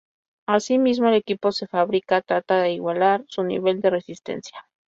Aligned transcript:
Asimismo 0.47 1.09
el 1.09 1.13
equipo 1.13 1.49
que 1.49 1.53
se 1.53 1.67
fabrica 1.67 2.23
trata 2.23 2.59
de 2.63 2.73
igualar 2.73 3.23
su 3.27 3.43
nivel 3.43 3.81
de 3.81 3.91
resistencia. 3.91 4.65